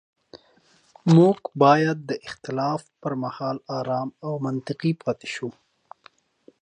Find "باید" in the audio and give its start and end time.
1.63-1.97